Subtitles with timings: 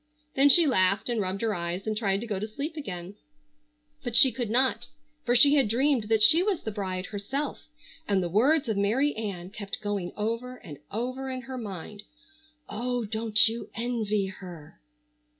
[0.33, 3.17] Then she laughed and rubbed her eyes and tried to go to sleep again;
[4.03, 4.87] but she could not,
[5.23, 7.67] for she had dreamed that she was the bride herself,
[8.07, 12.01] and the words of Mary Ann kept going over and over in her mind.
[12.67, 14.81] "Oh, don't you envy her?"